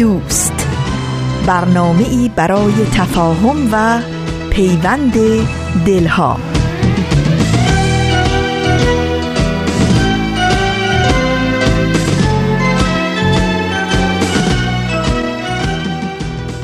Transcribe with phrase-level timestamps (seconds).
[0.00, 0.66] دوست.
[1.46, 4.00] برنامه ای برای تفاهم و
[4.50, 5.12] پیوند
[5.86, 6.36] دلها.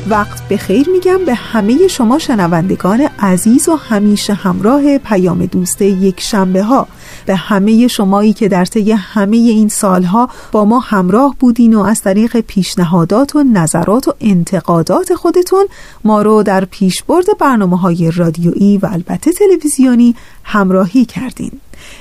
[0.08, 6.20] وقت به خیر میگم به همه شما شنوندگان عزیز و همیشه همراه پیام دوست یک
[6.20, 6.88] شنبه ها
[7.26, 12.02] به همه شمایی که در طی همه این سالها با ما همراه بودین و از
[12.02, 15.66] طریق پیشنهادات و نظرات و انتقادات خودتون
[16.04, 21.52] ما رو در پیشبرد برنامه های رادیویی و البته تلویزیونی همراهی کردین.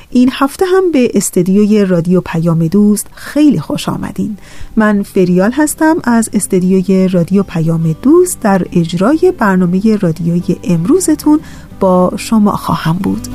[0.09, 4.37] این هفته هم به استدیوی رادیو پیام دوست خیلی خوش آمدین.
[4.75, 11.39] من فریال هستم از استدیوی رادیو پیام دوست در اجرای برنامه رادیویی امروزتون
[11.79, 13.27] با شما خواهم بود.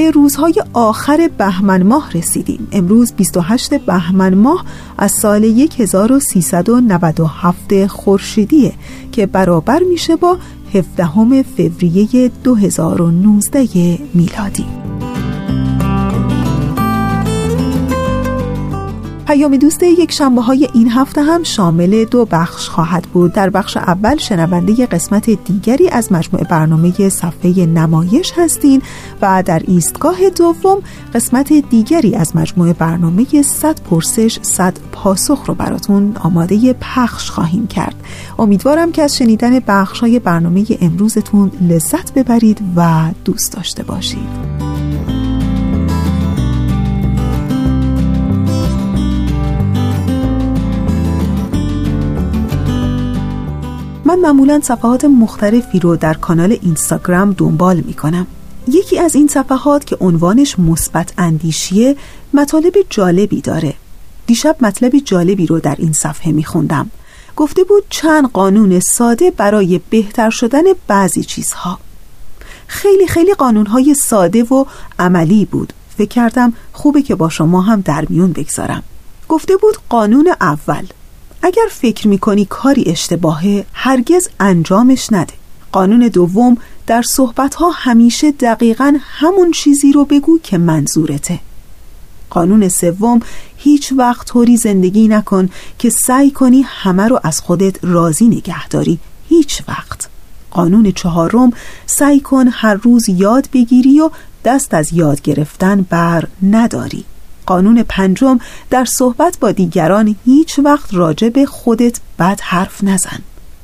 [0.00, 2.68] به روزهای آخر بهمن ماه رسیدیم.
[2.72, 4.64] امروز 28 بهمن ماه
[4.98, 8.72] از سال 1397 خورشیدیه
[9.12, 10.38] که برابر میشه با
[10.74, 14.66] 17 فوریه 2019 میلادی.
[19.30, 23.32] پیام دوست یک شنبه های این هفته هم شامل دو بخش خواهد بود.
[23.32, 28.82] در بخش اول شنونده قسمت دیگری از مجموع برنامه صفحه نمایش هستین
[29.22, 30.78] و در ایستگاه دوم
[31.14, 37.94] قسمت دیگری از مجموع برنامه 100 پرسش 100 پاسخ رو براتون آماده پخش خواهیم کرد.
[38.38, 44.59] امیدوارم که از شنیدن بخش های برنامه امروزتون لذت ببرید و دوست داشته باشید.
[54.10, 58.26] من معمولا صفحات مختلفی رو در کانال اینستاگرام دنبال می کنم
[58.68, 61.96] یکی از این صفحات که عنوانش مثبت اندیشیه
[62.34, 63.74] مطالب جالبی داره.
[64.26, 66.90] دیشب مطلب جالبی رو در این صفحه می خوندم
[67.36, 71.78] گفته بود چند قانون ساده برای بهتر شدن بعضی چیزها.
[72.66, 74.64] خیلی خیلی قانونهای ساده و
[74.98, 75.72] عملی بود.
[75.98, 78.82] فکر کردم خوبه که با شما هم در میون بگذارم.
[79.28, 80.86] گفته بود قانون اول.
[81.42, 85.32] اگر فکر می‌کنی کاری اشتباهه هرگز انجامش نده.
[85.72, 86.56] قانون دوم
[86.86, 91.40] در صحبت ها همیشه دقیقا همون چیزی رو بگو که منظورته.
[92.30, 93.20] قانون سوم
[93.56, 95.48] هیچ وقت طوری زندگی نکن
[95.78, 98.98] که سعی کنی همه رو از خودت راضی نگه داری.
[99.28, 100.08] هیچ وقت.
[100.50, 101.52] قانون چهارم
[101.86, 104.10] سعی کن هر روز یاد بگیری و
[104.44, 107.04] دست از یاد گرفتن بر نداری.
[107.50, 108.38] قانون پنجم
[108.70, 113.18] در صحبت با دیگران هیچ وقت راجع به خودت بد حرف نزن.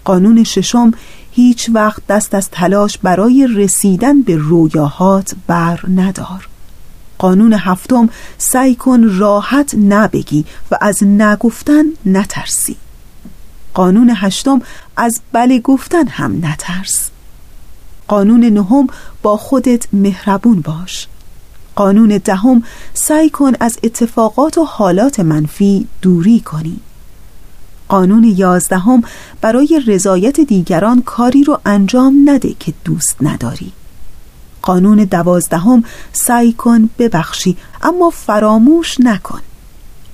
[0.05, 0.91] قانون ششم
[1.31, 6.49] هیچ وقت دست از تلاش برای رسیدن به رویاهات بر ندار.
[7.19, 8.09] قانون هفتم
[8.39, 12.77] سعی کن راحت نبگی و از نگفتن نترسی.
[13.75, 14.63] قانون هشتم
[14.97, 17.11] از بله گفتن هم نترس.
[18.09, 18.87] قانون نهم
[19.23, 21.09] با خودت مهربون باش.
[21.77, 22.63] قانون دهم
[22.95, 26.81] سعی کن از اتفاقات و حالات منفی دوری کنی.
[27.89, 29.03] قانون یازدهم
[29.41, 33.73] برای رضایت دیگران کاری رو انجام نده که دوست نداری.
[34.63, 39.41] قانون دوازدهم سعی کن ببخشی اما فراموش نکن.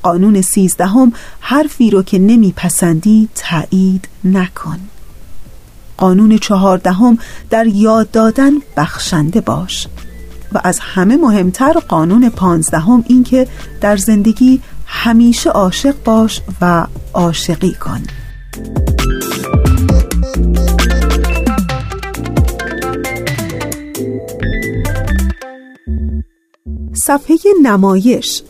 [0.02, 4.80] قانون سیزدهم حرفی رو که نمیپسندی تایید نکن.
[5.96, 7.18] قانون چهاردهم
[7.50, 9.88] در یاد دادن بخشنده باش.
[10.54, 13.46] و از همه مهمتر قانون پانزدهم این که
[13.80, 18.02] در زندگی همیشه عاشق باش و عاشقی کن.
[26.94, 28.43] صفحه نمایش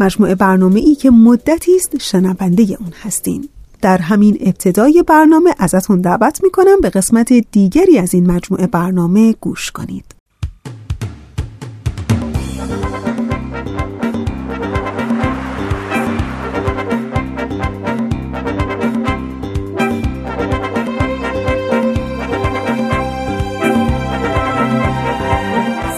[0.00, 3.48] مجموعه برنامه ای که مدتی است شنونده اون هستین.
[3.82, 9.70] در همین ابتدای برنامه ازتون دعوت می‌کنم به قسمت دیگری از این مجموعه برنامه گوش
[9.70, 10.13] کنید.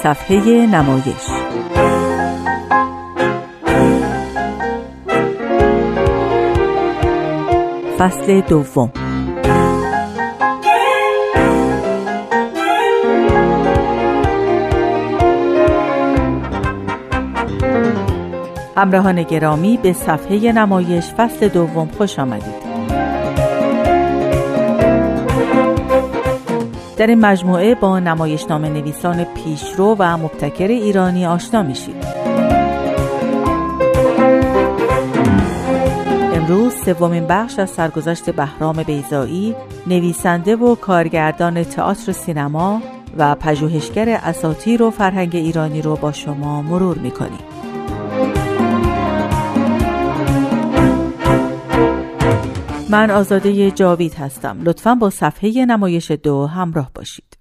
[0.06, 1.04] صفحه نمایش.
[7.98, 8.92] فصل دوم.
[18.76, 22.65] همراهان گرامی به صفحه نمایش فصل دوم خوش آمدید.
[26.96, 32.04] در این مجموعه با نمایشنامه نویسان پیشرو و مبتکر ایرانی آشنا میشید.
[36.34, 39.56] امروز سومین بخش از سرگذشت بهرام بیزایی
[39.86, 42.82] نویسنده و کارگردان تئاتر سینما
[43.18, 47.55] و پژوهشگر اساتیر و فرهنگ ایرانی رو با شما مرور می‌کنیم.
[52.90, 57.36] من آزاده جاوید هستم لطفا با صفحه نمایش دو همراه باشید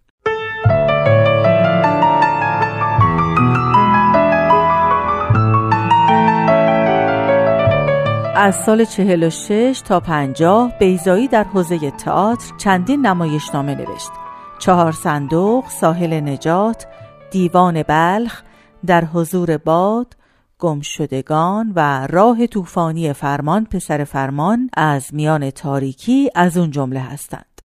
[8.36, 14.12] از سال 46 تا 50 بیزایی در حوزه تئاتر چندین نمایشنامه نوشت.
[14.60, 16.88] چهار صندوق، ساحل نجات،
[17.32, 18.42] دیوان بلخ،
[18.86, 20.16] در حضور باد،
[20.60, 27.62] گمشدگان و راه طوفانی فرمان پسر فرمان از میان تاریکی از اون جمله هستند.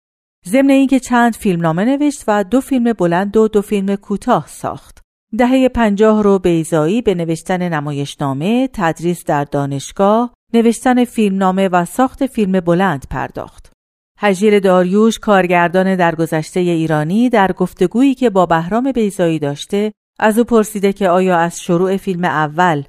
[0.46, 4.98] ضمن اینکه چند فیلمنامه نوشت و دو فیلم بلند و دو فیلم کوتاه ساخت.
[5.38, 12.60] دهه پنجاه رو بیزایی به نوشتن نمایشنامه، تدریس در دانشگاه، نوشتن فیلمنامه و ساخت فیلم
[12.60, 13.72] بلند پرداخت.
[14.20, 20.92] هجیر داریوش کارگردان درگذشته ایرانی در گفتگویی که با بهرام بیزایی داشته از او پرسیده
[20.92, 22.82] که آیا از شروع فیلم اول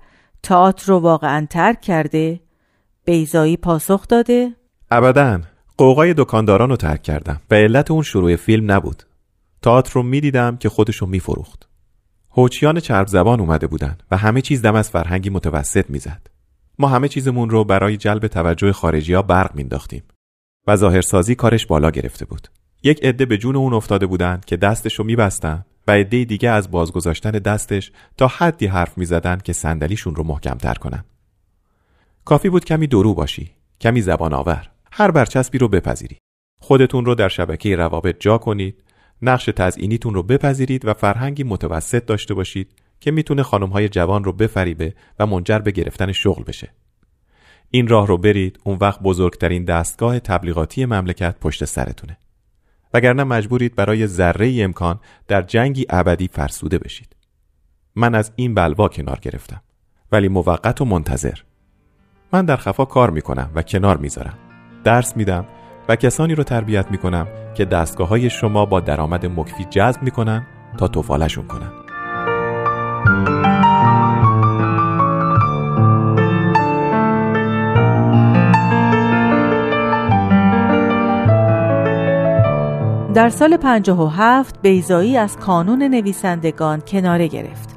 [0.43, 2.39] تئاتر رو واقعا ترک کرده؟
[3.05, 4.55] بیزایی پاسخ داده؟
[4.91, 5.41] ابدا.
[5.77, 9.03] قوقای دکانداران رو ترک کردم و علت اون شروع فیلم نبود.
[9.61, 11.69] تئاتر رو می‌دیدم که خودشو میفروخت.
[12.31, 16.27] هوچیان چرب زبان اومده بودن و همه چیز دم از فرهنگی متوسط می‌زد.
[16.79, 20.03] ما همه چیزمون رو برای جلب توجه خارجی ها برق مینداختیم
[20.67, 22.47] و ظاهرسازی کارش بالا گرفته بود.
[22.83, 25.05] یک عده به جون اون افتاده بودند که دستش رو
[25.89, 31.03] و عده دیگه از بازگذاشتن دستش تا حدی حرف می‌زدن که صندلیشون رو محکمتر کنن
[32.25, 33.51] کافی بود کمی درو باشی
[33.81, 36.17] کمی زبان آور هر برچسبی رو بپذیری
[36.61, 38.83] خودتون رو در شبکه روابط جا کنید
[39.21, 44.93] نقش تزئینیتون رو بپذیرید و فرهنگی متوسط داشته باشید که می‌تونه های جوان رو بفریبه
[45.19, 46.71] و منجر به گرفتن شغل بشه.
[47.71, 52.17] این راه رو برید اون وقت بزرگترین دستگاه تبلیغاتی مملکت پشت سرتونه.
[52.93, 57.15] وگرنه مجبورید برای ذره امکان در جنگی ابدی فرسوده بشید.
[57.95, 59.61] من از این بلوا کنار گرفتم
[60.11, 61.37] ولی موقت و منتظر.
[62.33, 64.37] من در خفا کار می‌کنم و کنار می‌ذارم.
[64.83, 65.45] درس میدم
[65.89, 70.47] و کسانی رو تربیت می‌کنم که دستگاه های شما با درآمد مکفی جذب می‌کنن
[70.77, 71.71] تا توفالشون کنن.
[83.19, 87.69] در سال 57 بیزایی از کانون نویسندگان کناره گرفت.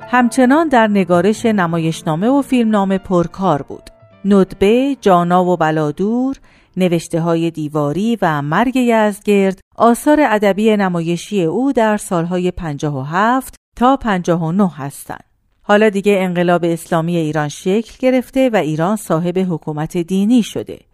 [0.00, 3.90] همچنان در نگارش نمایشنامه و فیلمنامه پرکار بود.
[4.24, 6.36] ندبه، جانا و بلادور،
[6.76, 14.70] نوشته های دیواری و مرگ یزگرد آثار ادبی نمایشی او در سالهای 57 تا 59
[14.76, 15.24] هستند.
[15.62, 20.89] حالا دیگه انقلاب اسلامی ایران شکل گرفته و ایران صاحب حکومت دینی شده.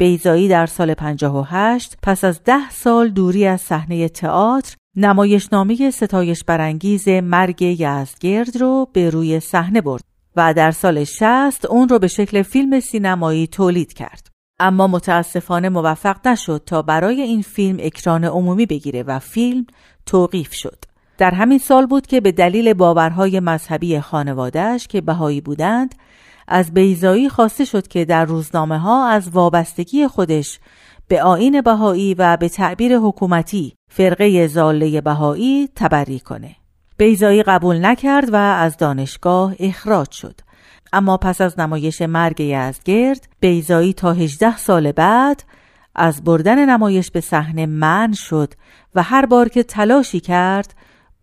[0.00, 7.08] بیزایی در سال 58 پس از ده سال دوری از صحنه تئاتر نمایشنامه ستایش برانگیز
[7.08, 10.02] مرگ یزدگرد رو به روی صحنه برد
[10.36, 14.28] و در سال 60 اون رو به شکل فیلم سینمایی تولید کرد.
[14.60, 19.66] اما متاسفانه موفق نشد تا برای این فیلم اکران عمومی بگیره و فیلم
[20.06, 20.84] توقیف شد.
[21.18, 25.94] در همین سال بود که به دلیل باورهای مذهبی خانوادهش که بهایی بودند
[26.50, 30.58] از بیزایی خواسته شد که در روزنامه ها از وابستگی خودش
[31.08, 36.56] به آین بهایی و به تعبیر حکومتی فرقه زاله بهایی تبری کنه.
[36.96, 40.40] بیزایی قبول نکرد و از دانشگاه اخراج شد.
[40.92, 45.42] اما پس از نمایش مرگ یزدگرد بیزایی تا 18 سال بعد
[45.94, 48.54] از بردن نمایش به صحنه من شد
[48.94, 50.74] و هر بار که تلاشی کرد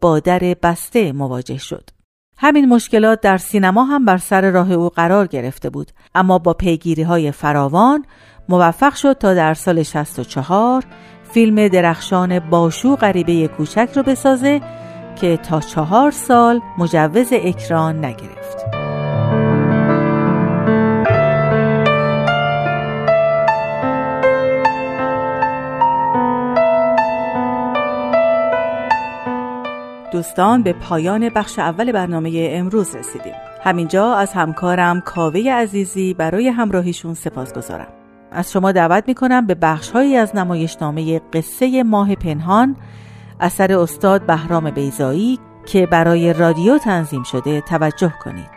[0.01, 1.96] با در بسته مواجه شد.
[2.37, 7.03] همین مشکلات در سینما هم بر سر راه او قرار گرفته بود اما با پیگیری
[7.03, 8.05] های فراوان
[8.49, 10.83] موفق شد تا در سال 64
[11.31, 14.61] فیلم درخشان باشو غریبه کوچک رو بسازه
[15.15, 18.86] که تا چهار سال مجوز اکران نگرفت.
[30.17, 33.33] دوستان به پایان بخش اول برنامه امروز رسیدیم.
[33.63, 37.87] همینجا از همکارم کاوه عزیزی برای همراهیشون سپاس گذارم
[38.31, 42.75] از شما دعوت می‌کنم به بخشهایی از نمایشنامه قصه ماه پنهان
[43.39, 48.49] اثر استاد بهرام بیزایی که برای رادیو تنظیم شده توجه کنید.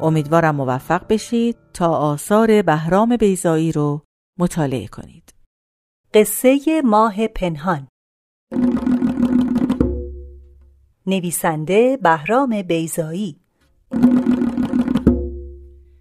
[0.00, 4.02] امیدوارم موفق بشید تا آثار بهرام بیزایی رو
[4.38, 5.21] مطالعه کنید.
[6.14, 7.88] قصه ماه پنهان.
[11.06, 13.40] نویسنده بهرام بیزایی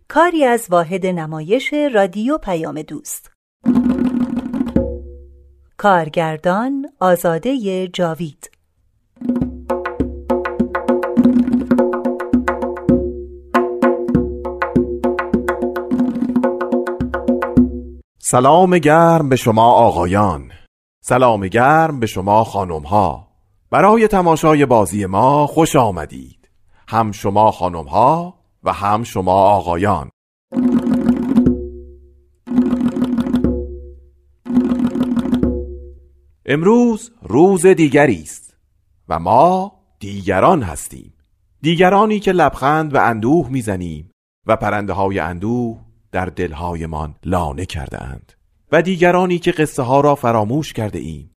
[0.08, 3.32] کاری از واحد نمایش رادیو پیام دوست.
[5.78, 8.52] کارگردان آزاده جاوید.
[18.24, 20.52] سلام گرم به شما آقایان.
[21.04, 23.28] سلام گرم به شما خانم ها
[23.72, 26.50] برای تماشای بازی ما خوش آمدید.
[26.88, 30.10] هم شما خانم ها و هم شما آقایان.
[36.46, 38.58] امروز روز دیگری است
[39.10, 41.14] و ما دیگران هستیم.
[41.62, 44.12] دیگرانی که لبخند و اندوه می‌زنیم
[44.48, 48.34] و پرنده های اندوه در دلهایمان لانه کرده اند
[48.72, 51.32] و دیگرانی که قصه ها را فراموش کرده ایم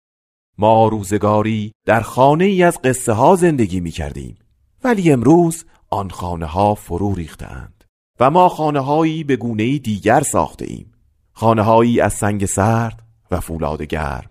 [0.59, 4.39] ما روزگاری در خانه ای از قصه ها زندگی می کردیم
[4.85, 7.85] ولی امروز آن خانه ها فرو ریخته اند
[8.21, 10.93] و ما خانه هایی به گونه دیگر ساخته ایم
[11.33, 14.31] خانه هایی از سنگ سرد و فولاد گرم.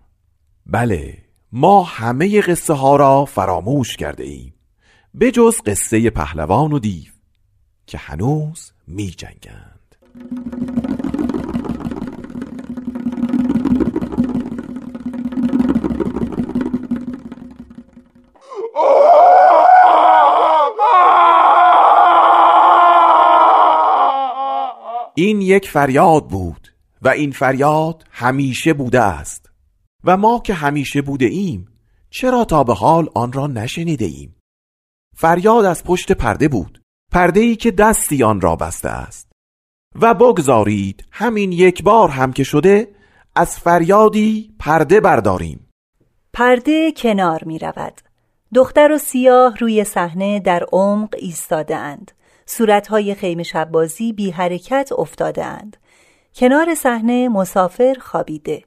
[0.66, 1.18] بله
[1.52, 4.54] ما همه قصه ها را فراموش کرده ایم
[5.14, 7.12] به جز قصه پهلوان و دیو
[7.88, 9.73] که هنوز می جنگند
[25.16, 26.68] این یک فریاد بود
[27.02, 29.50] و این فریاد همیشه بوده است.
[30.04, 31.68] و ما که همیشه بوده ایم
[32.10, 34.36] چرا تا به حال آن را نشنیده ایم؟
[35.16, 39.33] فریاد از پشت پرده بود پرده ای که دستی آن را بسته است.
[40.02, 42.88] و بگذارید همین یک بار هم که شده
[43.36, 45.70] از فریادی پرده برداریم.
[46.34, 48.02] پرده کنار می رود
[48.56, 52.12] دختر و سیاه روی صحنه در عمق ایستاده اند
[52.46, 55.78] صورتهای خیمه شبازی بی حرکت افتاده اند
[56.36, 58.64] کنار صحنه مسافر خوابیده.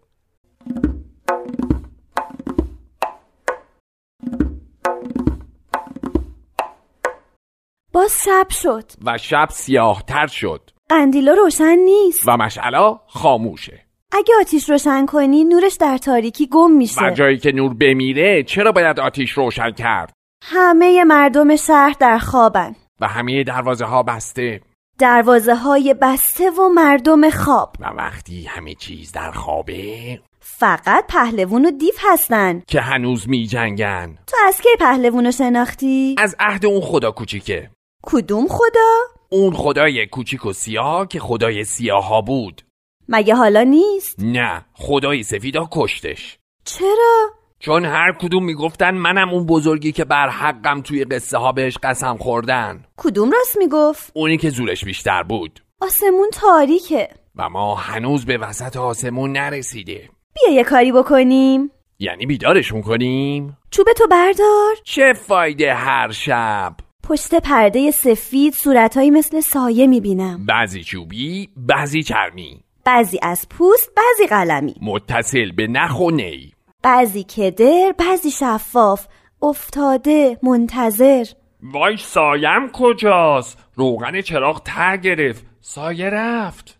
[7.92, 8.92] باز شب شد.
[9.04, 10.70] و شب سیاهتر شد.
[10.88, 12.22] قندیلا روشن نیست.
[12.26, 13.86] و مشعلا خاموشه.
[14.12, 17.06] اگه آتیش روشن کنی نورش در تاریکی گم میشه.
[17.06, 20.12] و جایی که نور بمیره چرا باید آتیش روشن کرد؟
[20.42, 22.74] همه مردم شهر در خوابن.
[23.00, 24.60] و همه دروازه ها بسته.
[24.98, 27.76] دروازه های بسته و مردم خواب.
[27.80, 32.62] و وقتی همه چیز در خوابه فقط پهلوون و دیو هستن.
[32.66, 37.70] که هنوز می جنگن تو از کی پهلوون رو شناختی؟ از عهد اون خدا کوچیکه.
[38.02, 42.62] کدوم خدا؟ اون خدای کوچیک و سیاه که خدای سیاه ها بود
[43.08, 49.92] مگه حالا نیست؟ نه خدای سفیدا کشتش چرا؟ چون هر کدوم می‌گفتن منم اون بزرگی
[49.92, 54.84] که بر حقم توی قصه ها بهش قسم خوردن کدوم راست می‌گفت؟ اونی که زورش
[54.84, 61.70] بیشتر بود آسمون تاریکه و ما هنوز به وسط آسمون نرسیده بیا یه کاری بکنیم
[61.98, 66.76] یعنی بیدارشون کنیم؟ چوب تو بردار چه فایده هر شب؟
[67.08, 70.46] پشت پرده سفید صورتهایی مثل سایه می‌بینم.
[70.46, 72.60] بعضی چوبی بعضی چرمی.
[72.84, 74.74] بعضی از پوست بعضی قلمی.
[74.82, 76.52] متصل به نخ و نی.
[76.82, 79.06] بعضی کدر بعضی شفاف.
[79.42, 81.24] افتاده منتظر.
[81.62, 85.44] وای سایم کجاست؟ روغن چراغ تر گرفت.
[85.60, 86.78] سایه رفت.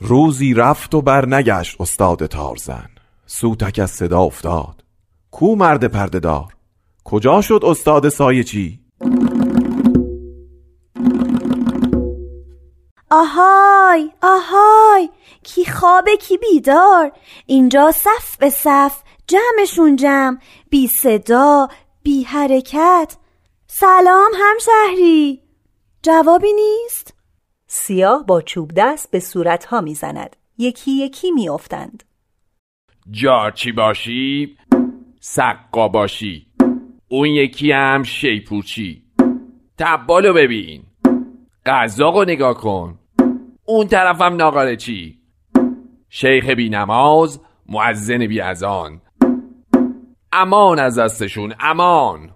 [0.00, 2.88] روزی رفت و برنگشت استاد تارزن.
[3.26, 4.87] سوتک از صدا افتاد.
[5.30, 6.54] کو مرد پردهدار؟
[7.04, 8.80] کجا شد استاد سایه چی
[13.10, 15.08] آهای آهای
[15.42, 17.12] کی خوابه کی بیدار؟
[17.46, 20.38] اینجا صف به صف جمعشون جمع
[20.70, 21.68] بی صدا
[22.02, 23.16] بی حرکت.
[23.66, 25.42] سلام همشهری.
[26.02, 27.14] جوابی نیست؟
[27.66, 30.36] سیاه با چوب دست به صورتها می‌زند.
[30.58, 32.04] یکی یکی میافتند.
[33.10, 34.56] جارچی باشی؟
[35.20, 36.46] سقا باشی
[37.08, 39.02] اون یکی هم شیپورچی
[39.78, 40.82] تبالو ببین.
[41.66, 42.98] قزاقو نگاه کن.
[43.64, 45.18] اون طرفم ناقاره چی؟
[46.08, 49.00] شیخ بی نماز معزن بی ازان
[50.32, 52.30] امان از دستشون امان.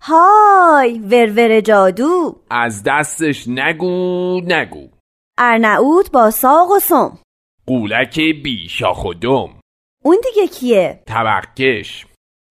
[0.00, 2.42] های ورور جادو.
[2.50, 4.88] از دستش نگو نگو.
[5.38, 7.18] ارنعود با ساق و سم.
[7.66, 9.60] قولک بی شاخ و دم.
[10.04, 12.06] اون دیگه کیه؟ طبقکش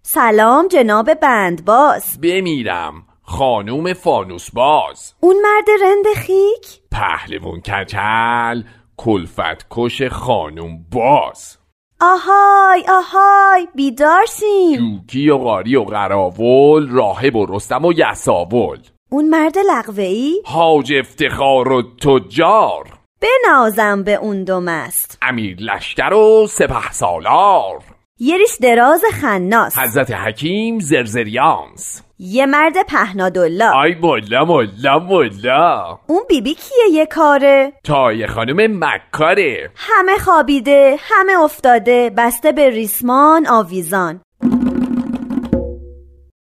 [0.08, 2.94] سلام جناب بندباز بمیرم
[3.24, 5.14] خانوم فانوس باز.
[5.20, 8.64] اون مرد رند خیک؟ پهلوون کچل
[8.98, 11.58] کلفت کش خانوم باز.
[12.02, 18.80] آهای آهای بیدارشین جوکی و قاری و قراول راهب و رستم و یساول.
[19.12, 23.00] اون مرد لغوهی حاج افتخار و تجار.
[23.22, 25.18] بنازم به اون دو مست.
[25.22, 27.95] امیر لشکر و سپه سالار.
[28.20, 29.78] یه ریش دراز خناس.
[29.78, 32.02] حضرت حکیم زرزریانس.
[32.20, 36.00] یه مرد پهنادالله آی ملا ملا ملا.
[36.08, 39.72] اون بیبی کیه یه کاره؟ تای خانم مکاره.
[39.76, 44.22] همه خوابیده همه افتاده بسته به ریسمان آویزان.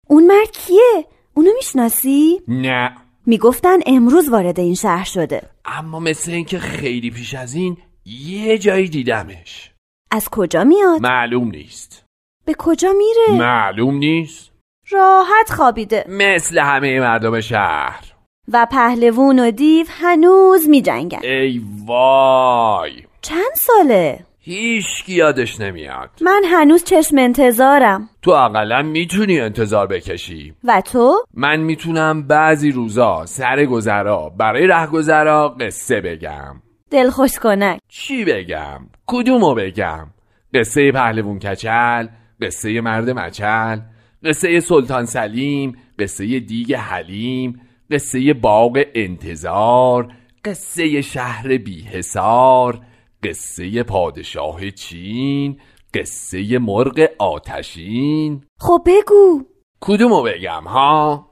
[0.07, 2.95] اون مرد کیه؟ اونو می‌شناسی؟ نه.
[3.25, 5.41] می‌گفتن امروز وارد این شهر شده.
[5.65, 9.72] اما مثل اینکه خیلی پیش از این یه جایی دیدمش.
[10.13, 12.05] از کجا میاد؟ معلوم نیست.
[12.45, 14.51] به کجا میره؟ معلوم نیست.
[14.91, 16.05] راحت خوابیده.
[16.09, 18.13] مثل همه مردم شهر.
[18.53, 21.19] و پهلوون و دیو هنوز میجنگن.
[21.23, 23.03] ای وای.
[23.21, 26.09] چند ساله؟ هیچ یادش نمیاد.
[26.21, 28.09] من هنوز چشم انتظارم.
[28.21, 30.53] تو اقلا می‌تونی انتظار بکشی.
[30.63, 36.55] و تو؟ من می‌تونم بعضی روزا سر گذرا برای رهگذرا قصه بگم.
[36.93, 40.07] دلخوش کنک چی بگم؟ کدومو بگم؟
[40.53, 42.07] قصه پهلوون کچل
[42.41, 43.79] قصه مرد مچل
[44.23, 50.13] قصه سلطان سلیم قصه دیگ حلیم قصه باغ انتظار
[50.45, 52.79] قصه شهر بیحسار
[53.23, 55.59] قصه پادشاه چین
[55.93, 58.41] قصه مرغ آتشین.
[58.59, 59.43] خب بگو.
[59.81, 61.27] کدومو بگم ها؟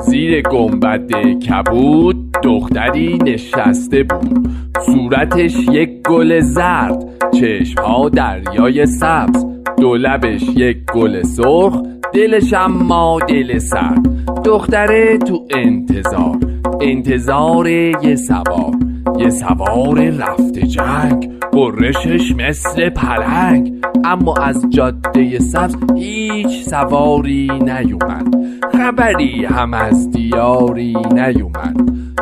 [0.00, 4.48] زیر گنبد کبود دختری نشسته بود.
[4.86, 7.04] صورتش یک گل زرد
[7.40, 9.46] چشمها دریای سبز.
[9.78, 14.06] دو لبش یک گل سرخ دلش اما دل سرد.
[14.44, 16.38] دختره تو انتظار
[16.80, 18.72] انتظار یه سوار.
[19.18, 23.86] یه سوار رفته جنگ برشش مثل پلنگ.
[24.04, 28.34] اما از جاده سبز هیچ سواری نیومد.
[28.72, 31.76] خبری هم از دیاری نیومد.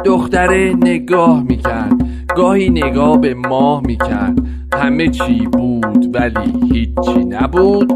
[0.04, 1.92] دختره نگاه می‌کرد.
[2.36, 4.38] گاهی نگاه به ماه می‌کرد.
[4.74, 7.92] همه چی بود ولی هیچی نبود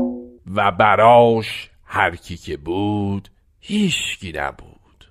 [0.55, 3.29] و براش هر کی که بود
[3.61, 5.05] هیچکی نبود.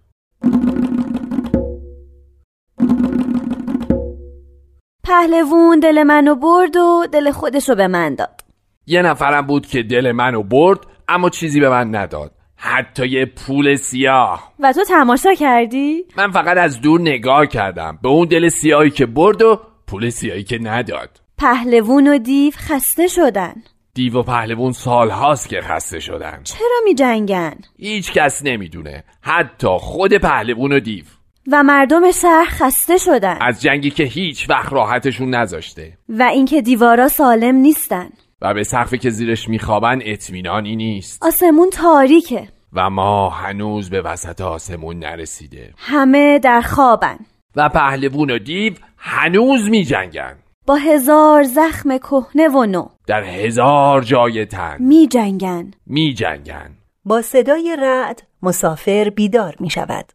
[5.03, 8.41] پهلوون دل منو برد و دل خودشو به من داد.
[8.85, 12.36] یه نفرم بود که دل منو برد اما چیزی به من نداد.
[12.57, 14.53] حتی یه پول سیاه.
[14.59, 17.99] و تو تماشا کردی؟ من فقط از دور نگاه کردم.
[18.03, 21.21] به اون دل سیاهی که برد و پول سیاهی که نداد.
[21.37, 23.53] پهلوون و دیو خسته شدن.
[23.93, 26.41] دیو و پهلوون سالهاست که خسته شدن.
[26.43, 29.03] چرا می جنگن؟ هیچ کس نمی‌دونه.
[29.21, 31.03] حتی خود پهلوون و دیو.
[31.51, 33.37] و مردم شهر خسته شدن.
[33.41, 35.97] از جنگی که هیچ وقت راحتشون نذاشته.
[36.09, 38.09] و اینکه دیوارا سالم نیستن.
[38.41, 41.23] و به سقفی که زیرش میخوابن اطمینانی نیست.
[41.23, 42.47] آسمون تاریکه.
[42.73, 45.73] و ما هنوز به وسط آسمون نرسیده.
[45.77, 47.17] همه در خوابن.
[47.55, 50.35] و پهلوون و دیو هنوز میجنگن.
[50.65, 52.87] با هزار زخم کهنه و نو.
[53.07, 54.77] در هزار جای تن.
[54.79, 56.71] می جنگن میجنگن.
[57.05, 60.05] با صدای رعد مسافر بیدار می شود.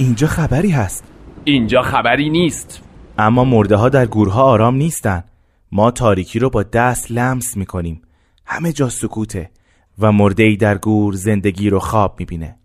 [0.00, 1.04] اینجا خبری هست.
[1.44, 2.82] اینجا خبری نیست.
[3.18, 5.24] اما مرده ها در گورها آرام نیستن.
[5.72, 8.02] ما تاریکی رو با دست لمس می‌کنیم.
[8.46, 9.50] همه جا سکوته
[9.98, 12.56] و مرده ای در گور زندگی رو خواب می‌بینه.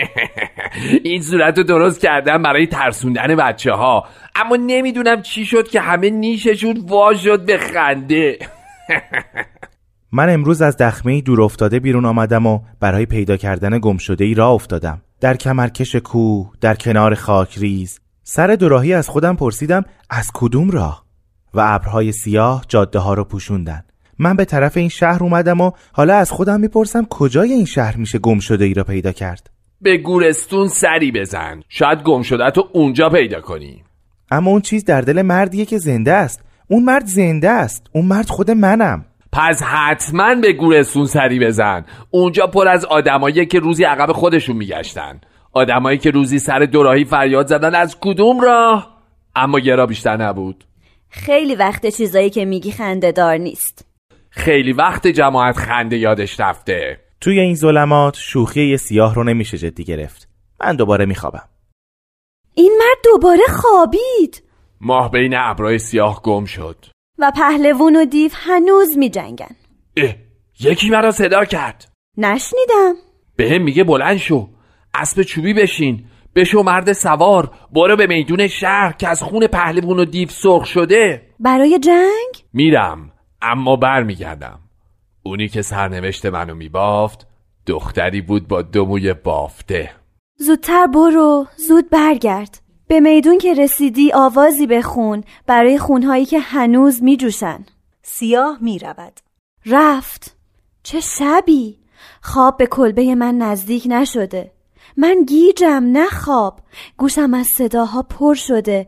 [1.04, 6.10] این صورت رو درست کردم برای ترسوندن بچه ها اما نمی‌دونم چی شد که همه
[6.10, 8.38] نیششون وا شد به خنده.
[10.12, 14.34] من امروز از دخمه دور افتاده بیرون آمدم و برای پیدا کردن گم شده ای
[14.34, 15.02] راه افتادم.
[15.20, 21.04] در کمرکش کوه در کنار خاکریز سر دوراهی از خودم پرسیدم از کدوم راه؟
[21.54, 23.84] و ابرهای سیاه جاده ها رو پوشوندن.
[24.18, 28.18] من به طرف این شهر اومدم و حالا از خودم می‌پرسم کجای این شهر میشه
[28.18, 29.50] گم شده ای را پیدا کرد.
[29.80, 31.62] به گورستون سری بزن.
[31.68, 33.82] شاید گم شده تو اونجا پیدا کنی.
[34.30, 36.44] اما اون چیز در دل مردیه که زنده است.
[36.68, 37.86] اون مرد زنده است.
[37.92, 39.04] اون مرد خود منم.
[39.32, 41.84] پس حتما به گورستون سری بزن.
[42.10, 45.20] اونجا پر از آدمایی که روزی عقب خودشون میگشتن.
[45.52, 49.00] آدمایی که روزی سر دوراهی فریاد زدن از کدوم راه؟
[49.36, 50.64] اما یه را بیشتر نبود.
[51.08, 53.86] خیلی وقت چیزایی که میگی خنده دار نیست.
[54.30, 57.00] خیلی وقت جماعت خنده یادش رفته.
[57.20, 60.28] توی این ظلمات شوخی یه سیاه رو نمیشه جدی گرفت.
[60.60, 61.48] من دوباره میخوابم.
[62.54, 64.42] این مرد دوباره خوابید.
[64.80, 66.86] ماه بین ابرای سیاه گم شد.
[67.20, 69.56] و پهلوون و دیو هنوز می جنگن
[69.96, 70.14] اه
[70.60, 71.88] یکی مرا صدا کرد.
[72.16, 72.94] نشنیدم.
[73.36, 74.48] به هم میگه بلند شو.
[74.94, 76.04] اسب چوبی بشین.
[76.34, 77.50] بشو مرد سوار.
[77.72, 81.22] برو به میدون شهر که از خون پهلوون و دیو سرخ شده.
[81.40, 83.12] برای جنگ؟ میرم.
[83.42, 84.58] اما برمیگردم.
[85.22, 87.26] اونی که سرنوشت منو میبافت
[87.66, 89.90] دختری بود با دموی بافته.
[90.36, 91.46] زودتر برو.
[91.56, 92.60] زود برگرد.
[92.90, 97.64] به میدون که رسیدی آوازی بخون برای خونهایی که هنوز میجوشن.
[98.02, 99.20] سیاه می‌رود.
[99.66, 100.36] رفت.
[100.82, 101.78] چه شبی؟
[102.22, 104.52] خواب به کلبه من نزدیک نشده.
[104.96, 106.60] من گیجم نه خواب.
[106.96, 108.86] گوشم از صداها پر شده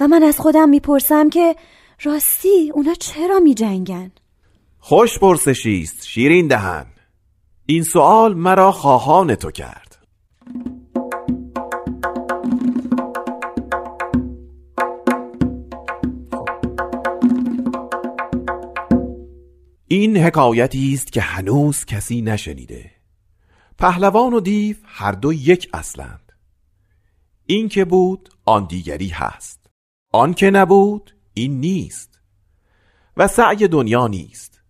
[0.00, 1.56] و من از خودم می‌پرسم که
[2.02, 4.10] راستی اونا چرا میجنگن؟
[4.78, 6.86] خوش پرسشیست شیرین دهن.
[7.66, 9.87] این سوال مرا خواهان تو کرد.
[19.90, 22.90] این حکایتی است که هنوز کسی نشنیده.
[23.78, 26.32] پهلوان و دیو هر دو یک اصلند.
[27.46, 29.70] این که بود آن دیگری هست.
[30.12, 32.20] آن که نبود این نیست.
[33.16, 34.60] و سعی دنیا نیست.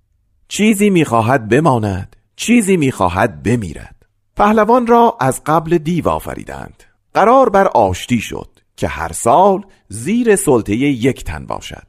[0.49, 4.07] چیزی می‌خواهد بماند چیزی می‌خواهد بمیرد.
[4.37, 6.85] پهلوان را از قبل دیو آفریدند.
[7.15, 11.87] قرار بر آشتی شد که هر سال زیر سلطه یک تن باشد.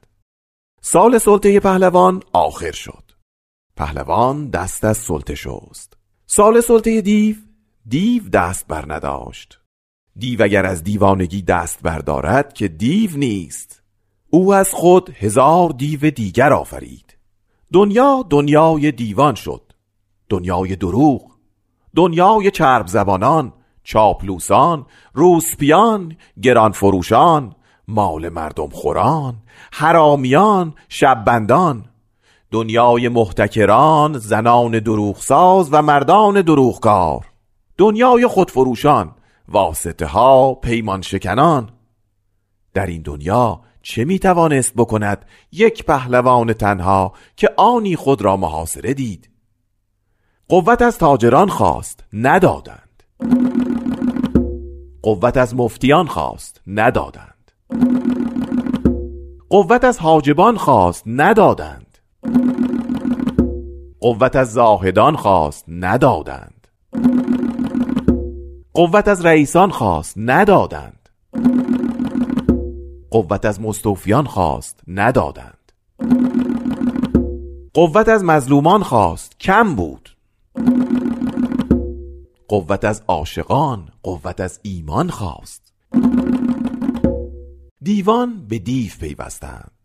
[0.82, 3.09] سال سلطه پهلوان آخر شد.
[3.80, 5.98] پهلوان دست از سلطه شست.
[6.26, 7.36] سال سلطه دیو
[7.88, 9.60] دیو دست بر نداشت.
[10.16, 13.84] دیو اگر از دیوانگی دست بردارد که دیو نیست.
[14.30, 17.18] او از خود هزار دیو دیگر آفرید.
[17.74, 19.62] دنیا دنیای دیوان شد.
[20.30, 21.32] دنیای دروغ
[21.96, 27.56] دنیای چرب زبانان چاپلوسان روسپیان گران فروشان
[27.88, 29.36] مال مردم خوران
[29.74, 31.89] حرامیان شببندان
[32.52, 37.26] دنیای محتکران زنان دروغساز و مردان دروغکار
[37.78, 39.16] دنیای خودفروشان
[39.48, 41.70] واسطه ها پیمان شکنان
[42.74, 48.94] در این دنیا چه می توانست بکند یک پهلوان تنها که آنی خود را محاصره
[48.94, 49.30] دید؟
[50.48, 53.04] قوت از تاجران خواست ندادند.
[55.02, 57.52] قوت از مفتیان خواست ندادند.
[59.50, 61.89] قوت از حاجبان خواست ندادند.
[64.00, 66.68] قوت از زاهدان خواست ندادند.
[68.74, 71.10] قوت از رئیسان خواست ندادند.
[73.12, 75.72] قوت از مستوفیان خواست ندادند.
[77.74, 80.10] قوت از مظلومان خواست کم بود.
[82.48, 85.74] قوت از عاشقان قوت از ایمان خواست.
[87.82, 89.79] دیوان به دیو پیوستند.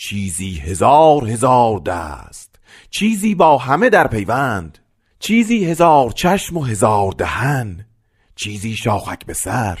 [0.00, 2.58] چیزی هزار هزار دست
[2.90, 4.78] چیزی با همه در پیوند
[5.18, 7.86] چیزی هزار چشم و هزار دهن
[8.36, 9.78] چیزی شاخک به سر.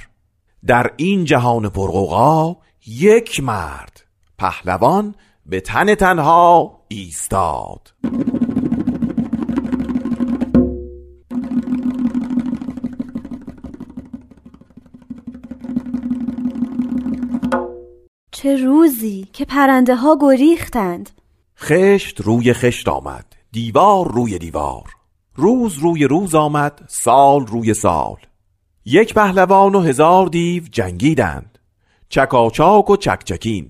[0.66, 4.04] در این جهان پرغوغا یک مرد
[4.38, 5.14] پهلوان
[5.46, 7.92] به تن تنها ایستاد.
[18.42, 21.10] چه روزی که پرنده ها گریختند
[21.58, 24.84] خشت روی خشت آمد دیوار روی دیوار
[25.34, 28.16] روز روی روز آمد سال روی سال
[28.84, 31.58] یک پهلوان و هزار دیو جنگیدند
[32.08, 33.68] چکاچاک و چکچکین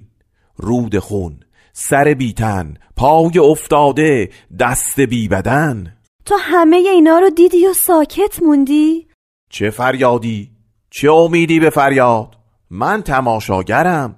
[0.56, 1.40] رود خون
[1.72, 9.06] سر بیتن پای افتاده دست بی بدن تو همه اینا رو دیدی و ساکت موندی؟
[9.50, 10.50] چه فریادی؟
[10.90, 12.36] چه امیدی به فریاد؟
[12.70, 14.17] من تماشاگرم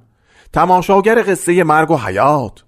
[0.52, 2.64] تماشاگر قصه مرگ و حیات.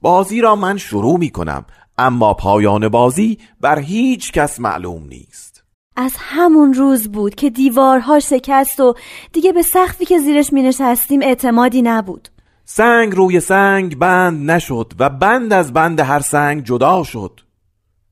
[0.00, 1.64] بازی را من شروع می کنم
[1.98, 5.64] اما پایان بازی بر هیچ کس معلوم نیست.
[5.96, 8.94] از همون روز بود که دیوارها شکست و
[9.32, 12.28] دیگه به سخفی که زیرش می نشستیم اعتمادی نبود.
[12.64, 17.40] سنگ روی سنگ بند نشد و بند از بند هر سنگ جدا شد.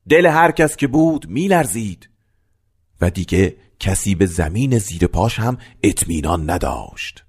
[0.09, 2.09] دل هر کس که بود می لرزید
[3.01, 7.23] و دیگه کسی به زمین زیر پاش هم اطمینان نداشت.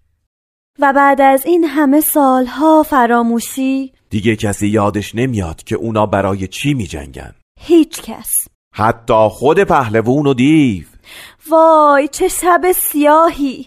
[0.78, 6.74] و بعد از این همه سالها فراموشی دیگه کسی یادش نمیاد که اونا برای چی
[6.74, 8.30] می جنگن هیچ کس.
[8.74, 10.84] حتی خود پهلوون و دیو.
[11.50, 13.66] وای چه شب سیاهی.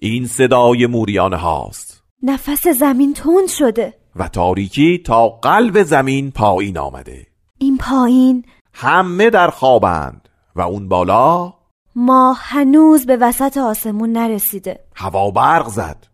[0.00, 2.02] این صدای موریانه هاست.
[2.22, 3.94] نفس زمین تند شده.
[4.16, 7.26] و تاریکی تا قلب زمین پایین آمده.
[7.58, 11.54] این پایین همه در خوابند و اون بالا
[11.96, 14.80] ما هنوز به وسط آسمون نرسیده.
[14.96, 16.09] هوا برق زد.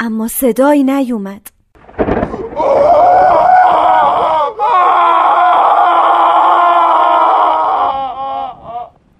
[0.00, 1.46] اما صدایی نیومد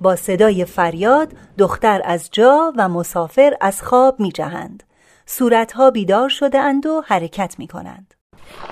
[0.00, 4.82] با صدای فریاد دختر از جا و مسافر از خواب می جهند.
[5.26, 8.14] صورتها بیدار شده اند و حرکت می کنند.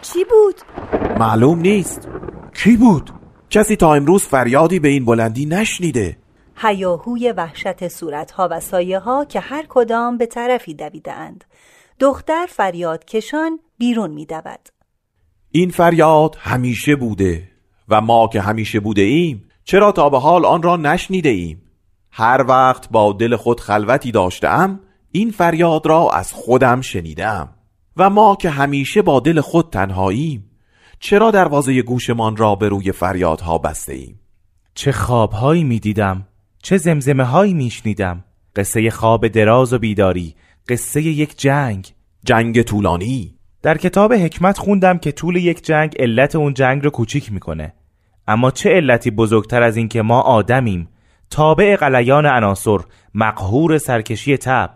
[0.03, 0.55] چی بود؟
[1.19, 2.09] معلوم نیست
[2.55, 3.11] کی بود؟
[3.51, 6.17] کسی تا امروز فریادی به این بلندی نشنیده
[6.57, 11.45] هیاهوی وحشت صورتها و سایه ها که هر کدام به طرفی دویدهاند.
[12.01, 14.69] دختر فریاد کشان بیرون می دود.
[15.51, 17.49] این فریاد همیشه بوده
[17.89, 21.63] و ما که همیشه بوده ایم چرا تا به حال آن را نشنیده ایم؟
[22.11, 24.81] هر وقت با دل خود خلوتی داشتم
[25.13, 27.49] این فریاد را از خودم شنیدم
[27.97, 30.51] و ما که همیشه با دل خود تنهاییم
[31.01, 34.21] چرا دروازه گوشمان را به روی فریادها بسته ایم؟
[34.75, 36.29] چه خوابهایی می دیدم
[36.63, 38.25] چه زمزمه هایی می شنیدم
[38.57, 40.35] قصه خواب دراز و بیداری
[40.69, 41.95] قصه یک جنگ.
[42.25, 43.35] جنگ طولانی.
[43.63, 47.75] در کتاب حکمت خوندم که طول یک جنگ علت اون جنگ رو کوچیک می‌کنه.
[48.29, 50.89] اما چه علتی بزرگتر از این که ما آدمیم؟
[51.31, 52.79] تابع قلیان عناصر
[53.15, 54.75] مقهور سرکشی تب.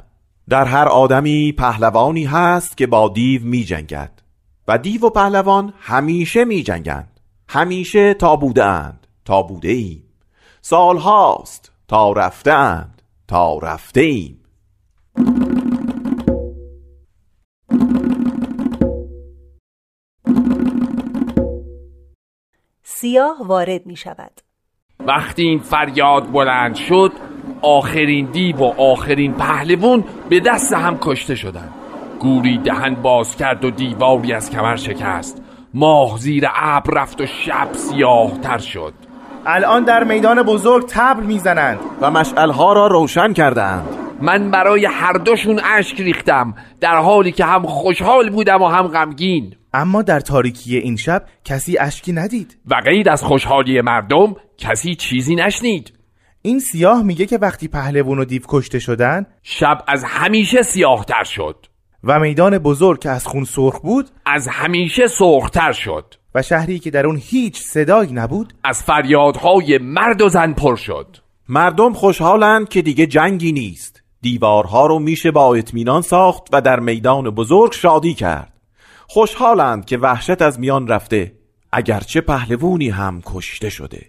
[0.49, 4.23] در هر آدمی پهلوانی هست که با دیو می جنگد
[4.69, 10.03] و دیو و پهلوان همیشه می جنگند همیشه تا بوده اند تا بوده ایم
[10.63, 14.41] سال هاست تا رفته اند تا رفته ایم
[23.01, 24.31] سیاه وارد می شود.
[25.07, 27.13] وقتی این فریاد بلند شد
[27.63, 31.73] آخرین دیو و آخرین پهلوون به دست هم کشته شدند.
[32.19, 35.43] گوری دهن باز کرد و دیواری از کمر شکست.
[35.75, 38.95] ماه زیر ابر رفت و شب سیاه تر شد.
[39.47, 41.79] الان در میدان بزرگ تبل می‌زنند.
[42.01, 43.89] و مشعلها را روشن کردند
[44.21, 49.57] من برای هر دوشون اشک ریختم در حالی که هم خوشحال بودم و هم غمگین.
[49.75, 52.59] اما در تاریکی این شب کسی اشکی ندید.
[52.67, 55.93] و غیر از خوشحالی مردم کسی چیزی نشنید.
[56.43, 61.67] این سیاه میگه که وقتی پهلوان و دیو کشته شدن شب از همیشه سیاهتر شد.
[62.05, 66.15] و میدان بزرگ که از خون سرخ بود از همیشه سرختر شد.
[66.35, 71.17] و شهری که در اون هیچ صدایی نبود از فریادهای مرد و زن پر شد.
[71.49, 74.03] مردم خوشحالند که دیگه جنگی نیست.
[74.23, 78.60] دیوارها رو میشه با اطمینان ساخت و در میدان بزرگ شادی کرد.
[79.13, 81.33] خوشحالند که وحشت از میان رفته
[81.73, 84.07] اگرچه پهلوونی هم کشته شده.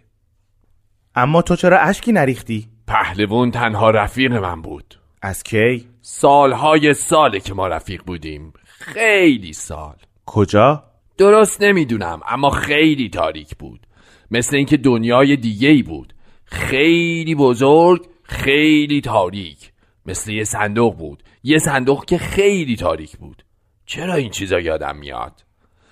[1.15, 4.99] اما تو چرا اشکی نریختی؟ پهلوون تنها رفیق من بود.
[5.21, 8.53] از کی؟ سالهای ساله که ما رفیق بودیم.
[8.65, 9.95] خیلی سال.
[10.25, 10.83] کجا؟
[11.17, 13.87] درست نمی‌دونم اما خیلی تاریک بود.
[14.31, 16.13] مثل اینکه دنیای دیگه ای بود.
[16.45, 19.71] خیلی بزرگ خیلی تاریک.
[20.05, 21.23] مثل یه صندوق بود.
[21.43, 23.43] یه صندوق که خیلی تاریک بود.
[23.91, 25.43] چرا این چیزا یادم میاد؟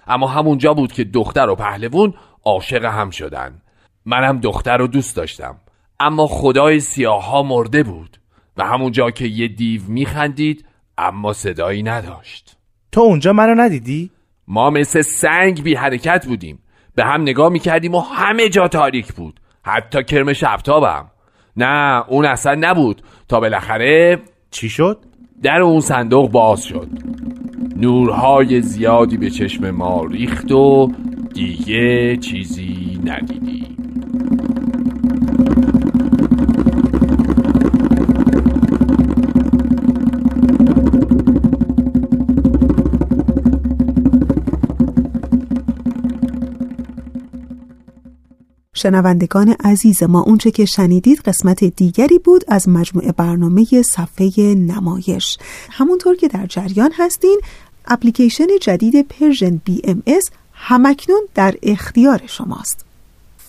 [0.08, 2.14] اما همونجا بود که دختر و پهلوون
[2.46, 3.62] عاشق هم شدن.
[4.06, 5.58] منم دختر رو دوست داشتم.
[6.00, 8.18] اما خدای سیاه ها مرده بود
[8.58, 10.66] و همونجا که یه دیو میخندید
[10.98, 12.58] اما صدایی نداشت.
[12.92, 14.12] تو اونجا منو ندیدی؟
[14.48, 16.60] ما مثل سنگ بی حرکت بودیم.
[16.96, 19.40] به هم نگاه می‌کردیم و همه جا تاریک بود.
[19.64, 21.12] حتی کرم شبتابم
[21.58, 23.02] نه اون اصلا نبود.
[23.28, 24.20] تا بالاخره
[24.52, 25.00] چی شد؟
[25.44, 26.90] در اون صندوق باز شد.
[27.80, 30.92] نورهای زیادی به چشم ما ریخت و
[31.34, 33.80] دیگه چیزی ندیدیم.
[48.80, 55.38] شنوندگان عزیز ما اونچه که شنیدید قسمت دیگری بود از مجموعه برنامه صفحه نمایش.
[55.72, 57.42] همونطور که در جریان هستین
[57.86, 62.86] اپلیکیشن جدید Persian BMS هم‌اکنون در اختیار شماست.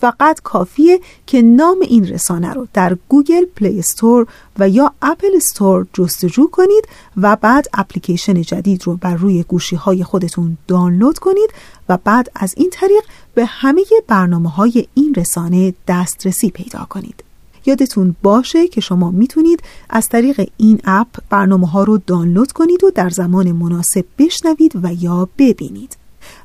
[0.01, 4.27] فقط کافیه که نام این رسانه رو در Google Play Store
[4.59, 10.03] و یا Apple Store جستجو کنید و بعد اپلیکیشن جدید رو بر روی گوشی های
[10.03, 11.49] خودتون دانلود کنید
[11.89, 17.23] و بعد از این طریق به همه برنامه های این رسانه دسترسی پیدا کنید.
[17.65, 22.91] یادتون باشه که شما می‌تونید از طریق این اپ برنامه ها رو دانلود کنید و
[22.95, 25.97] در زمان مناسب بشنوید و یا ببینید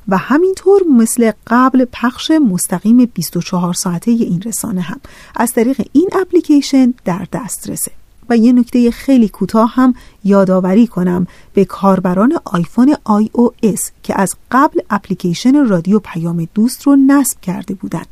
[0.07, 4.99] و همینطور مثل قبل پخش مستقیم 24 ساعته این رسانه هم
[5.35, 7.91] از طریق این اپلیکیشن در دسترسه
[8.29, 14.79] و یه نکته خیلی کوتاه هم یادآوری کنم به کاربران آیفون iOS که از قبل
[14.89, 18.07] اپلیکیشن رادیو پیام دوست رو نصب کرده بودند.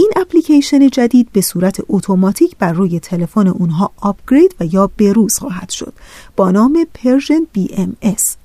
[0.00, 5.70] این اپلیکیشن جدید به صورت اتوماتیک بر روی تلفن اونها upgrade و یا بروز خواهد
[5.70, 5.92] شد.
[6.36, 8.36] با نام Persian BMS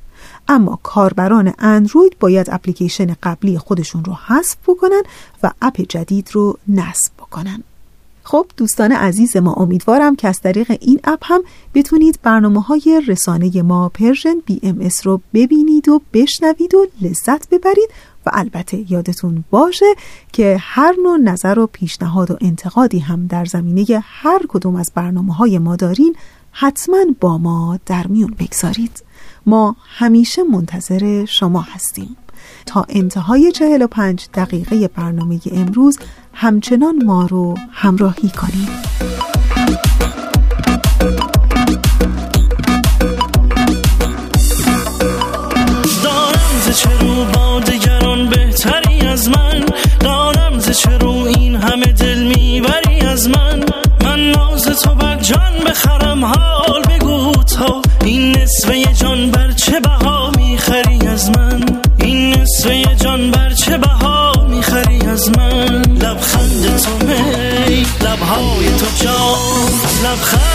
[0.47, 5.01] اما کاربران اندروید باید اپلیکیشن قبلی خودشون رو حذف بکنن
[5.43, 7.63] و اپ جدید رو نصب بکنن.
[8.23, 13.61] خب دوستان عزیز ما امیدوارم که از طریق این اپ هم بتونید برنامه های رسانه
[13.61, 14.35] ما Persian
[14.81, 17.89] BMS رو ببینید و بشنوید و لذت ببرید.
[18.25, 19.85] و البته یادتون باشه
[20.33, 25.33] که هر نوع نظر و پیشنهاد و انتقادی هم در زمینه هر کدوم از برنامه
[25.33, 26.15] های ما دارین
[26.51, 29.03] حتما با ما در میون بگذارید.
[29.45, 32.17] ما همیشه منتظر شما هستیم.
[32.65, 35.99] تا انتهای 45 دقیقه برنامه امروز
[36.33, 39.14] همچنان ما رو همراهی کنید.
[70.03, 70.54] لبهای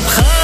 [0.00, 0.39] جان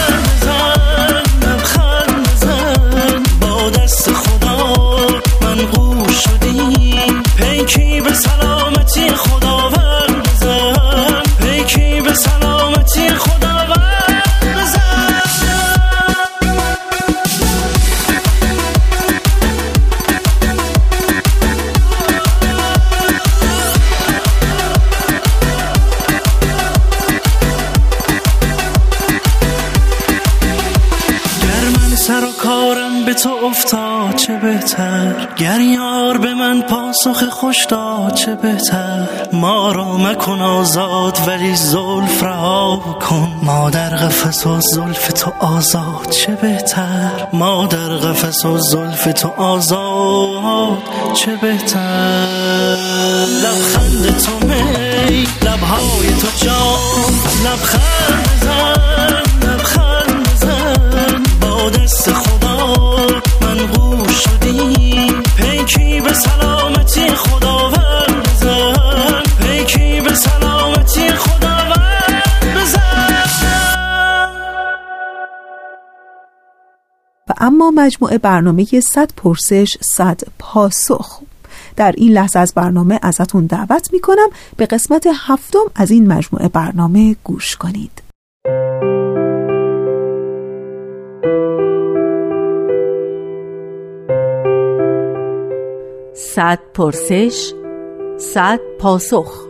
[44.36, 50.78] قفس و زلف تو آزاد چه بهتر؟ ما در قفس و زلف تو آزاد
[51.14, 52.26] چه بهتر؟
[53.42, 57.95] لبخند تو می لبهای تو جان لبخند
[77.70, 81.20] مجموعه برنامه 100 پرسش 100 پاسخ.
[81.76, 87.16] در این لحظه از برنامه ازتون دعوت می‌کنم به قسمت هفتم از این مجموعه برنامه
[87.24, 88.02] گوش کنید.
[96.14, 97.52] صد پرسش
[98.18, 99.46] صد پاسخ.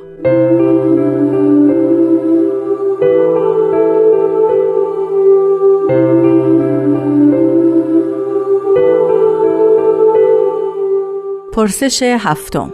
[11.57, 12.72] پرسش هفتم.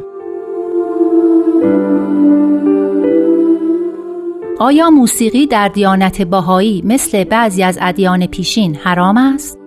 [4.59, 9.59] آیا موسیقی در دیانت باهایی مثل بعضی از ادیان پیشین حرام است؟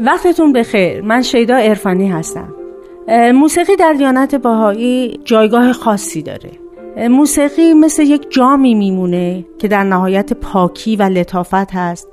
[0.00, 1.00] وقتتون بخیر.
[1.02, 2.54] من شیدا ارفانی هستم.
[3.34, 6.67] موسیقی در دیانت باهایی جایگاه خاصی داره.
[6.98, 12.08] موسیقی مثل یک جامی میمونه که در نهایت پاکی و لطافت هست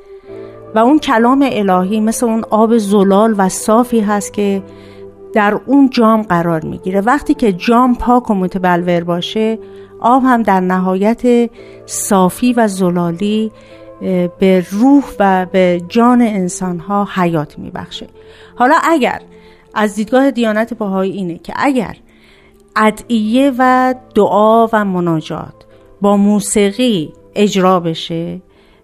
[0.75, 4.63] و اون کلام الهی مثل اون آب زلال و صافی هست که
[5.33, 7.01] در اون جام قرار می‌گیره.
[7.01, 9.59] وقتی که جام پاک و متبلور باشه
[9.99, 11.49] آب هم در نهایت
[11.85, 13.51] صافی و زلالی
[14.39, 18.07] به روح و به جان انسان ها حیات میبخشه.
[18.55, 19.21] حالا اگر
[19.73, 21.95] از دیدگاه دیانت بهایی اینه که اگر
[22.75, 25.53] ادعیه و دعا و مناجات.
[26.01, 28.41] با موسیقی اجرا بشه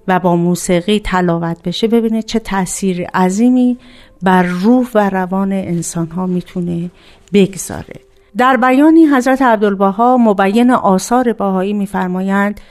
[0.07, 1.87] و با موسیقی تلاوت بشه.
[1.87, 3.77] ببینه چه تاثیر عظیمی
[4.21, 6.91] بر روح و روان انسان ها می‌تونه
[7.33, 7.99] بگذاره.
[8.37, 12.61] در بیانی حضرت عبدالبها مبین آثار باهایی میفرمایند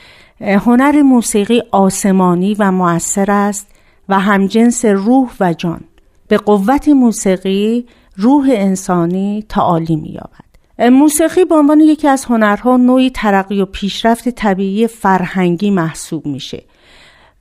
[0.40, 3.68] هنر موسیقی آسمانی و مؤثر است
[4.08, 5.80] و همجنس روح و جان.
[6.28, 10.49] به قوت موسیقی روح انسانی تعالی مییابد.
[10.80, 16.62] موسیقی به عنوان یکی از هنرها نوعی ترقی و پیشرفت طبیعی فرهنگی محسوب میشه.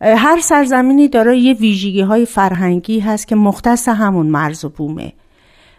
[0.02, 5.14] هر سرزمینی دارای یه ویژگی های فرهنگی هست که مختص همون مرز و بومه.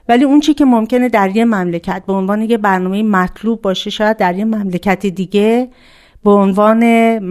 [0.09, 4.17] ولی اون چی که ممکنه در یه مملکت به عنوان یه برنامه مطلوب باشه شاید
[4.17, 5.69] در یه مملکت دیگه
[6.25, 6.81] به عنوان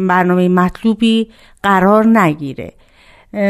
[0.08, 1.28] برنامه مطلوبی
[1.64, 2.74] قرار نگیره.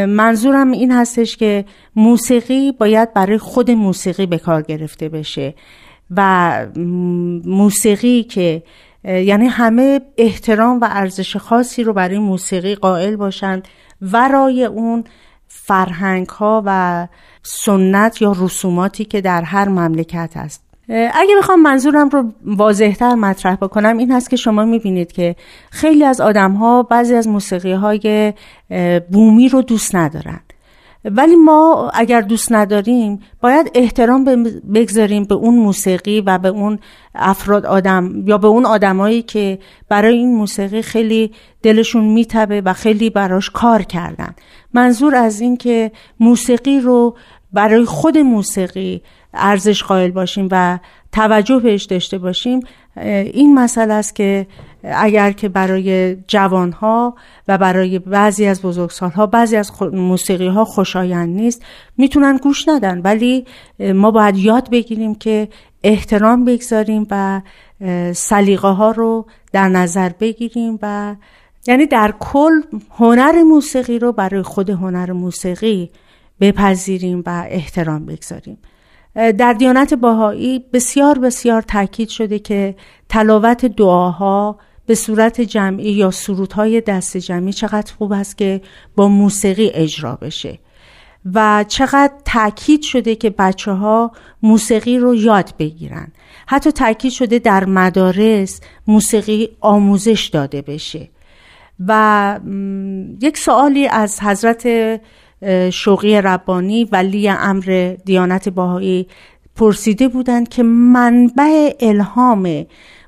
[0.08, 1.66] منظورم این هستش که
[1.96, 5.54] موسیقی باید برای خود موسیقی به کار گرفته بشه.
[6.12, 6.66] و
[7.46, 8.64] موسیقی که
[9.04, 13.68] یعنی همه احترام و ارزش خاصی رو برای موسیقی قائل باشند
[14.02, 15.04] ورای اون
[15.48, 17.08] فرهنگ ها و
[17.44, 20.64] سنت یا رسوماتی که در هر مملکت هست.
[20.90, 25.36] اگه بخوام منظورم رو واضحتر مطرح بکنم این هست که شما می‌بینید که
[25.72, 28.34] خیلی از آدم ها بعضی از موسیقی های
[29.12, 30.40] بومی رو دوست ندارن.
[31.06, 34.44] ولی ما اگر دوست نداریم باید احترام
[34.74, 36.80] بگذاریم به اون موسیقی و به اون
[37.16, 41.32] افراد آدم یا به اون آدمایی که برای این موسیقی خیلی
[41.62, 44.36] دلشون میتبه و خیلی براش کار کردن.
[44.74, 47.18] منظور از این که موسیقی رو
[47.54, 49.02] برای خود موسیقی
[49.34, 50.80] ارزش قائل باشیم و
[51.12, 52.60] توجه بهش داشته باشیم
[53.34, 54.48] این مسئله است که
[54.84, 57.16] اگر که برای جوانها
[57.48, 61.62] و برای بعضی از بزرگسالها بعضی از موسیقی ها خوشایند نیست
[61.98, 63.02] می‌تونن گوش ندن.
[63.02, 63.46] ولی
[63.80, 65.48] ما باید یاد بگیریم که
[65.84, 67.42] احترام بگذاریم و
[68.14, 71.16] سلیقه ها رو در نظر بگیریم و
[71.68, 75.92] یعنی در کل هنر موسیقی رو برای خود هنر موسیقی
[76.42, 78.58] بپذیریم و احترام بگذاریم.
[79.16, 82.76] در دیانت باهایی بسیار بسیار تاکید شده که
[83.10, 88.62] تلاوت دعاها به صورت جمعی یا سرودهای دست جمعی چقدر خوب است که
[88.96, 90.60] با موسیقی اجرا بشه
[91.34, 94.12] و چقدر تاکید شده که بچه ها
[94.44, 96.08] موسیقی رو یاد بگیرن.
[96.48, 101.10] حتی تاکید شده در مدارس موسیقی آموزش داده بشه.
[101.88, 102.40] و
[103.22, 104.68] یک سوالی از حضرت
[105.74, 109.08] شوقی ربانی ولی امر دیانت باهایی
[109.56, 112.66] پرسیده بودند که منبع الهام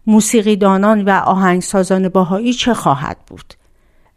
[0.07, 3.53] موسیقیدانان و آهنگسازان باهایی چه خواهد بود.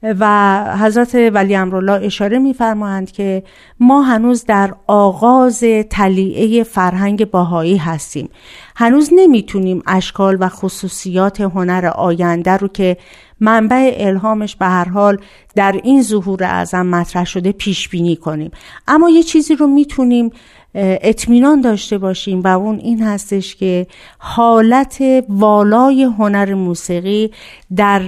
[0.02, 3.42] و حضرت ولی امرالله اشاره میفرمایند که
[3.80, 8.28] ما هنوز در آغاز تلیعه فرهنگ باهایی هستیم.
[8.76, 12.96] هنوز نمی‌تونیم اشکال و خصوصیات هنر آینده رو که
[13.40, 15.18] منبع الهامش به هر حال
[15.54, 18.50] در این ظهور اعظم مطرح شده پیش بینی کنیم.
[18.88, 20.30] اما یه چیزی رو می‌تونیم
[20.74, 23.86] اطمینان داشته باشیم و اون این هستش که
[24.18, 27.30] حالت والای هنر موسیقی
[27.76, 28.02] در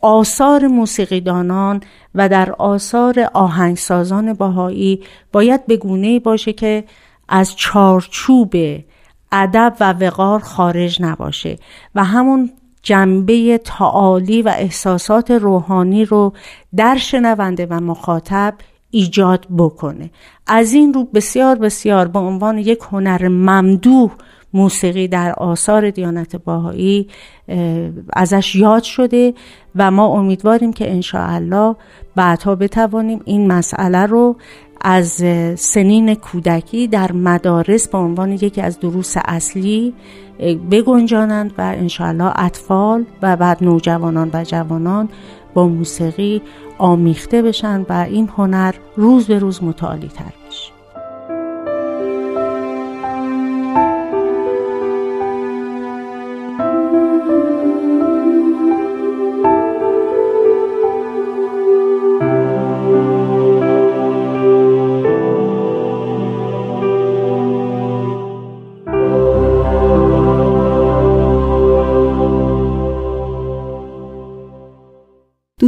[0.00, 1.80] آثار موسیقیدانان
[2.14, 5.02] و در آثار آهنگسازان باهایی
[5.32, 6.84] باید به گونه باشه که
[7.28, 8.54] از چارچوب
[9.32, 11.56] ادب و وقار خارج نباشه.
[11.94, 12.50] و همون
[12.86, 16.32] جنبه تعالی و احساسات روحانی رو
[16.76, 18.54] در شنونده و مخاطب
[18.90, 20.10] ایجاد بکنه.
[20.46, 24.10] از این رو بسیار بسیار به عنوان یک هنر ممدوح
[24.56, 27.08] موسیقی در آثار دیانت باهایی
[28.12, 29.34] ازش یاد شده
[29.74, 31.76] و ما امیدواریم که انشاءالله
[32.16, 34.36] بعدها بتوانیم این مسئله رو
[34.80, 35.24] از
[35.58, 39.94] سنین کودکی در مدارس به عنوان یکی از دروس اصلی
[40.70, 45.08] بگنجانند و انشاءالله اطفال و بعد نوجوانان و جوانان
[45.54, 46.42] با موسیقی
[46.78, 50.45] آمیخته بشن و این هنر روز به روز متعالی تر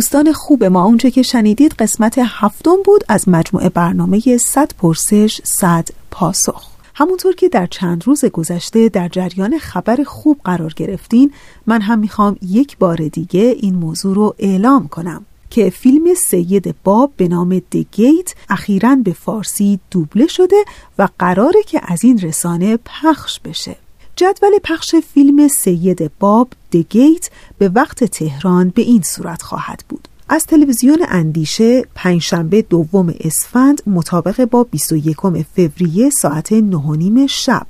[0.09, 5.89] دوستان خوب ما اونچه که شنیدید قسمت هفتم بود از مجموعه برنامه 100 پرسش 100
[6.11, 6.67] پاسخ.
[6.95, 11.33] همونطور که در چند روز گذشته در جریان خبر خوب قرار گرفتین
[11.67, 17.13] من هم می‌خوام یک بار دیگه این موضوع رو اعلام کنم که فیلم سید باب
[17.17, 20.65] به نام دگیت اخیرا به فارسی دوبله شده
[20.99, 23.77] و قراره که از این رسانه پخش بشه.
[24.19, 30.09] جدول پخش فیلم سید باب دگیت به وقت تهران به این صورت خواهد بود.
[30.29, 35.17] از تلویزیون اندیشه پنجشنبه دوم اسفند مطابق با 21
[35.57, 37.67] فوریه ساعت 9 شب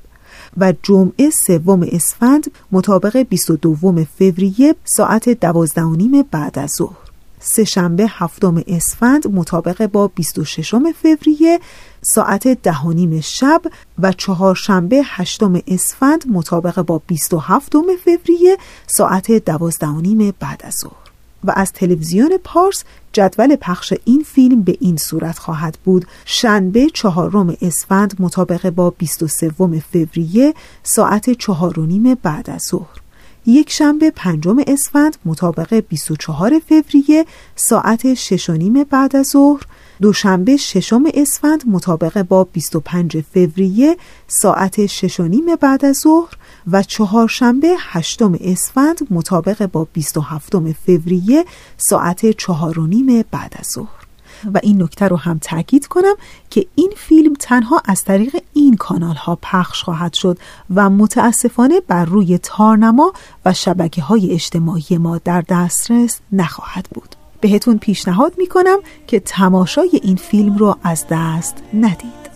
[0.56, 7.08] و جمعه سوم اسفند مطابق 22 فوریه ساعت دوازده بعد از ظهر.
[7.40, 11.60] سه شنبه هفتم اسفند مطابق با 26 فوریه
[12.02, 13.62] ساعت ده شب
[13.98, 17.72] و چهارشنبه هشتم اسفند مطابق با 27
[18.04, 21.08] فوریه ساعت دوازده بعد از ظهر.
[21.44, 26.06] و از تلویزیون پارس جدول پخش این فیلم به این صورت خواهد بود.
[26.24, 29.50] شنبه چهارم اسفند مطابق با 23
[29.92, 33.00] فوریه ساعت چهار و نیم بعد از ظهر.
[33.46, 37.26] یک شنبه پنجم اسفند مطابق 24 فوریه
[37.56, 39.62] ساعت شش و نیم بعد از ظهر
[40.02, 43.96] دوشنبه ششم اسفند مطابق با 25 فوریه
[44.26, 46.34] ساعت شش و نیم بعد از ظهر
[46.72, 50.52] و چهارشنبه هشتم اسفند مطابق با 27
[50.86, 51.44] فوریه
[51.76, 54.08] ساعت چهار و نیم بعد از ظهر.
[54.54, 56.14] و این نکته رو هم تاکید کنم
[56.50, 60.38] که این فیلم تنها از طریق این کانال ها پخش خواهد شد
[60.74, 63.12] و متاسفانه بر روی تارنما
[63.44, 67.17] و شبکه های اجتماعی ما در دسترس نخواهد بود.
[67.40, 72.28] بهتون پیشنهاد می‌کنم که تماشای این فیلم رو از دست ندید.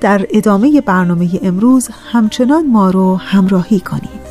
[0.00, 4.28] در ادامه برنامه امروز همچنان ما رو همراهی کنید.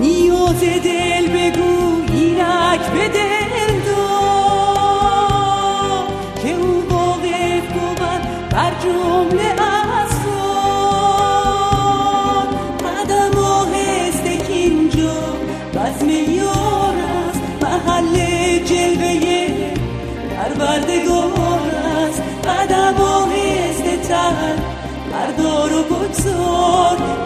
[0.00, 3.08] نیاز دل بگو اینک به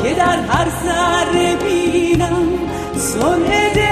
[0.02, 2.48] که در هر سر بینم
[2.96, 3.83] سنه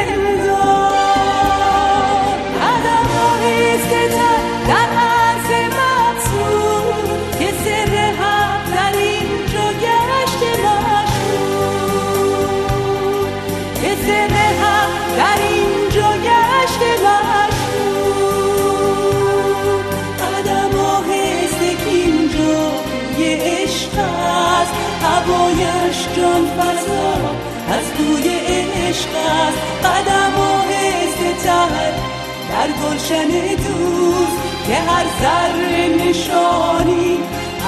[33.02, 37.18] گلشن دوست که هر ذره نشانی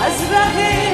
[0.05, 0.94] از ره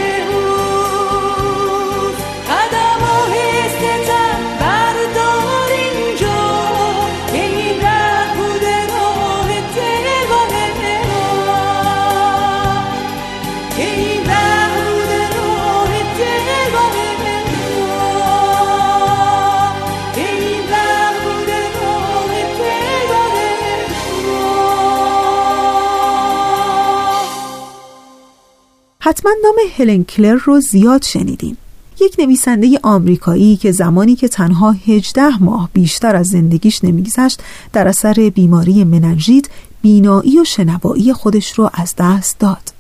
[29.11, 31.57] حتما نام هلن کلر رو زیاد شنیدیم.
[32.01, 37.43] یک نویسنده آمریکایی که زمانی که تنها 18 ماه بیشتر از زندگیش نمیگذشت
[37.73, 39.47] در اثر بیماری مننژیت
[39.83, 42.73] بینایی و شنوایی خودش رو از دست داد.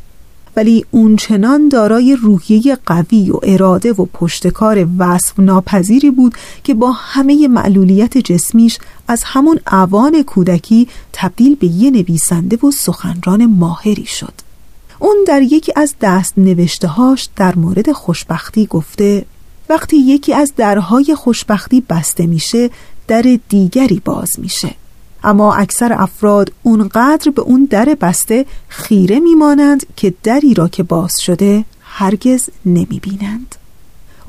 [0.57, 6.93] ولی اون چنان دارای روحیه قوی و اراده و پشتکار وصف ناپذیری بود که با
[6.93, 8.79] همه معلولیت جسمیش
[9.09, 14.50] از همون اوان کودکی تبدیل به یه نویسنده و سخنران ماهری شد.
[15.03, 19.25] اون در یکی از دست نوشتهاش در مورد خوشبختی گفته
[19.69, 22.71] وقتی یکی از درهای خوشبختی بسته میشه
[23.09, 24.75] در دیگری باز میشه.
[25.25, 31.21] اما اکثر افراد اونقدر به اون در بسته خیره میمانند که دری را که باز
[31.21, 33.55] شده هرگز نمی‌بینند.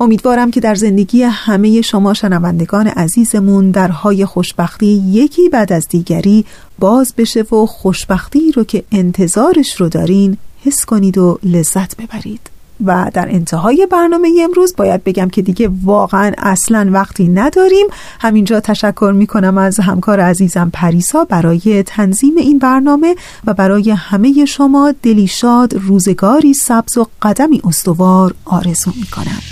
[0.00, 6.44] امیدوارم که در زندگی همه شما شنوندگان عزیزمون درهای خوشبختی یکی بعد از دیگری
[6.78, 12.40] باز بشه و خوشبختی رو که انتظارش رو دارین حس کنید و لذت ببرید.
[12.84, 17.86] و در انتهای برنامه امروز باید بگم که دیگه واقعا اصلا وقتی نداریم.
[18.20, 23.14] همینجا تشکر می‌کنم از همکار عزیزم پریسا برای تنظیم این برنامه
[23.46, 29.42] و برای همه شما دلی شاد روزگاری سبز و قدمی استوار آرزو می‌کنم.